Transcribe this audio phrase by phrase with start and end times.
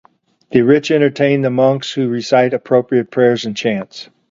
[0.49, 4.09] The rich entertain the monks, who recite appropriate prayers and chants.